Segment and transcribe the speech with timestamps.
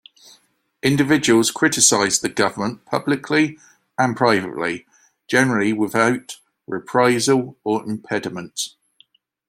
[0.81, 3.59] Individuals criticize the government publicly
[3.99, 4.87] and privately,
[5.27, 8.73] generally without reprisal or impediment.